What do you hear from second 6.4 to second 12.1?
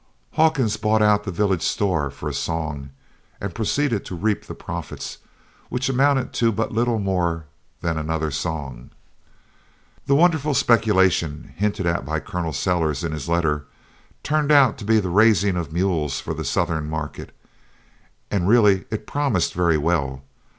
but little more than another song. The wonderful speculation hinted at